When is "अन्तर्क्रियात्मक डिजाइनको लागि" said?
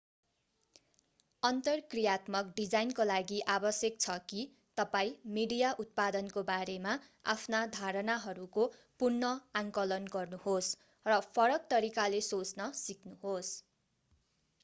1.43-3.37